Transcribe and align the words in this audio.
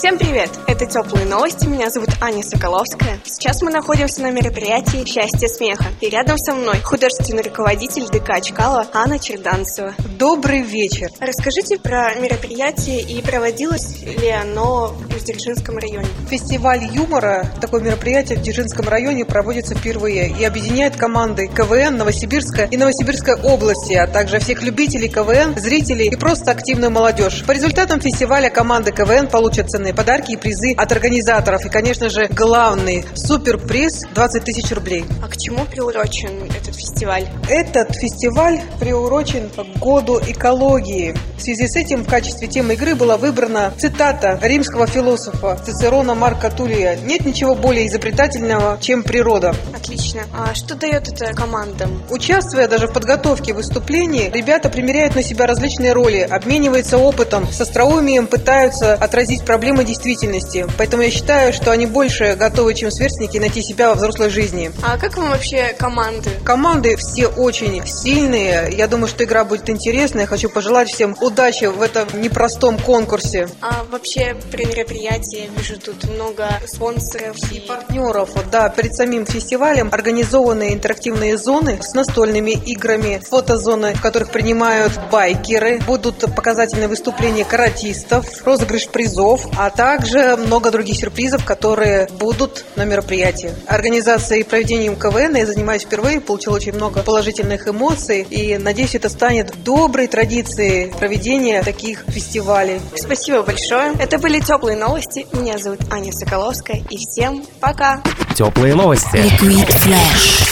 Всем 0.00 0.16
привет! 0.16 0.48
Это 0.66 0.86
«Теплые 0.86 1.26
новости», 1.26 1.66
меня 1.66 1.90
зовут 1.90 2.08
Аня 2.22 2.42
Соколовская. 2.42 3.20
Сейчас 3.22 3.60
мы 3.60 3.70
находимся 3.70 4.22
на 4.22 4.30
мероприятии 4.30 5.04
«Счастье 5.04 5.46
смеха». 5.46 5.84
И 6.00 6.08
рядом 6.08 6.38
со 6.38 6.54
мной 6.54 6.80
художественный 6.80 7.42
руководитель 7.42 8.06
ДК 8.06 8.40
Чкалова 8.42 8.86
Анна 8.94 9.18
Черданцева. 9.18 9.92
Добрый 10.18 10.62
вечер. 10.62 11.10
Расскажите 11.20 11.78
про 11.78 12.14
мероприятие 12.14 13.02
и 13.02 13.20
проводилось 13.20 14.00
ли 14.00 14.30
оно 14.30 14.86
в 14.86 15.22
Дзержинском 15.22 15.76
районе? 15.76 16.08
Фестиваль 16.30 16.82
юмора, 16.82 17.52
такое 17.60 17.82
мероприятие 17.82 18.38
в 18.38 18.40
Дзержинском 18.40 18.88
районе 18.88 19.26
проводится 19.26 19.74
впервые 19.74 20.30
и 20.30 20.42
объединяет 20.44 20.96
команды 20.96 21.46
КВН 21.46 21.98
Новосибирска 21.98 22.64
и 22.64 22.78
Новосибирской 22.78 23.34
области, 23.34 23.92
а 23.92 24.06
также 24.06 24.38
всех 24.38 24.62
любителей 24.62 25.10
КВН, 25.10 25.58
зрителей 25.58 26.06
и 26.08 26.16
просто 26.16 26.52
активную 26.52 26.90
молодежь. 26.90 27.44
По 27.46 27.52
результатам 27.52 28.00
фестиваля 28.00 28.48
команды 28.48 28.92
КВН 28.92 29.26
получат 29.28 29.68
ценные 29.68 29.89
подарки 29.94 30.32
и 30.32 30.36
призы 30.36 30.72
от 30.76 30.92
организаторов. 30.92 31.64
И, 31.66 31.68
конечно 31.68 32.08
же, 32.08 32.28
главный 32.28 33.04
суперприз 33.14 34.04
20 34.14 34.44
тысяч 34.44 34.70
рублей. 34.72 35.04
А 35.22 35.28
к 35.28 35.36
чему 35.36 35.64
приурочен 35.64 36.44
этот 36.44 36.74
фестиваль? 36.74 37.28
Этот 37.48 37.94
фестиваль 37.94 38.60
приурочен 38.78 39.50
к 39.50 39.78
году 39.78 40.20
экологии. 40.20 41.14
В 41.36 41.42
связи 41.42 41.66
с 41.68 41.76
этим 41.76 42.04
в 42.04 42.08
качестве 42.08 42.48
темы 42.48 42.74
игры 42.74 42.94
была 42.94 43.16
выбрана 43.16 43.72
цитата 43.78 44.38
римского 44.42 44.86
философа 44.86 45.58
Цицерона 45.64 46.14
Марка 46.14 46.50
Тулия 46.50 46.96
«Нет 46.96 47.24
ничего 47.24 47.54
более 47.54 47.86
изобретательного, 47.86 48.78
чем 48.80 49.02
природа». 49.02 49.54
Отлично. 49.74 50.22
А 50.36 50.54
что 50.54 50.74
дает 50.74 51.08
это 51.08 51.32
командам? 51.32 52.02
Участвуя 52.10 52.68
даже 52.68 52.88
в 52.88 52.92
подготовке 52.92 53.54
выступлений, 53.54 54.30
ребята 54.32 54.68
примеряют 54.68 55.14
на 55.14 55.22
себя 55.22 55.46
различные 55.46 55.92
роли, 55.92 56.18
обмениваются 56.18 56.98
опытом, 56.98 57.50
с 57.50 57.60
остроумием 57.60 58.26
пытаются 58.26 58.94
отразить 58.94 59.44
проблемы 59.44 59.79
действительности. 59.84 60.66
Поэтому 60.78 61.02
я 61.02 61.10
считаю, 61.10 61.52
что 61.52 61.70
они 61.70 61.86
больше 61.86 62.36
готовы, 62.36 62.74
чем 62.74 62.90
сверстники, 62.90 63.38
найти 63.38 63.62
себя 63.62 63.88
во 63.88 63.94
взрослой 63.94 64.30
жизни. 64.30 64.70
А 64.82 64.98
как 64.98 65.16
вам 65.16 65.30
вообще 65.30 65.74
команды? 65.78 66.30
Команды 66.44 66.96
все 66.96 67.26
очень 67.26 67.86
сильные. 67.86 68.72
Я 68.72 68.86
думаю, 68.86 69.08
что 69.08 69.24
игра 69.24 69.44
будет 69.44 69.68
интересная. 69.68 70.26
Хочу 70.26 70.48
пожелать 70.48 70.90
всем 70.90 71.16
удачи 71.20 71.64
в 71.64 71.82
этом 71.82 72.08
непростом 72.20 72.78
конкурсе. 72.78 73.48
А 73.60 73.84
вообще 73.90 74.36
при 74.50 74.64
мероприятии 74.64 75.50
вижу 75.56 75.78
тут 75.78 76.04
много 76.04 76.48
спонсоров 76.66 77.36
и 77.52 77.60
партнеров. 77.60 78.30
Вот, 78.34 78.50
Да, 78.50 78.68
перед 78.68 78.94
самим 78.94 79.26
фестивалем 79.26 79.88
организованы 79.92 80.72
интерактивные 80.72 81.36
зоны 81.36 81.78
с 81.82 81.94
настольными 81.94 82.52
играми, 82.52 83.20
фотозоны, 83.28 83.94
в 83.94 84.00
которых 84.00 84.30
принимают 84.30 84.92
байкеры, 85.10 85.80
будут 85.86 86.34
показательные 86.34 86.88
выступления 86.88 87.44
каратистов, 87.44 88.26
розыгрыш 88.44 88.88
призов, 88.88 89.46
а 89.62 89.68
также 89.68 90.38
много 90.38 90.70
других 90.70 90.96
сюрпризов, 90.96 91.44
которые 91.44 92.08
будут 92.18 92.64
на 92.76 92.86
мероприятии. 92.86 93.50
Организацией 93.66 94.40
и 94.40 94.44
проведением 94.44 94.96
КВН 94.96 95.36
я 95.36 95.44
занимаюсь 95.44 95.82
впервые, 95.82 96.22
получил 96.22 96.54
очень 96.54 96.72
много 96.72 97.02
положительных 97.02 97.68
эмоций 97.68 98.22
и 98.22 98.56
надеюсь, 98.56 98.94
это 98.94 99.10
станет 99.10 99.52
доброй 99.62 100.06
традицией 100.06 100.90
проведения 100.94 101.62
таких 101.62 102.04
фестивалей. 102.08 102.80
Спасибо 102.96 103.42
большое. 103.42 103.92
Это 104.00 104.18
были 104.18 104.40
теплые 104.40 104.78
новости. 104.78 105.26
Меня 105.34 105.58
зовут 105.58 105.80
Аня 105.90 106.10
Соколовская. 106.10 106.82
И 106.88 106.96
всем 106.96 107.44
пока! 107.60 108.02
Теплые 108.34 108.74
новости. 108.74 109.16
Liquid 109.16 109.68
Flash. 109.68 110.49